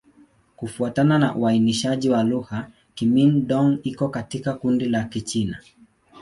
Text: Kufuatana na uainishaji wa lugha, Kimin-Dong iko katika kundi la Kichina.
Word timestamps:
Kufuatana 0.55 1.19
na 1.19 1.35
uainishaji 1.35 2.09
wa 2.09 2.23
lugha, 2.23 2.67
Kimin-Dong 2.95 3.79
iko 3.83 4.09
katika 4.09 4.53
kundi 4.53 4.85
la 4.85 5.03
Kichina. 5.03 5.59